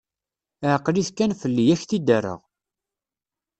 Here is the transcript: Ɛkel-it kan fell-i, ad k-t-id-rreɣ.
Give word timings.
Ɛkel-it 0.75 1.09
kan 1.13 1.37
fell-i, 1.41 1.65
ad 1.73 1.79
k-t-id-rreɣ. 1.81 2.39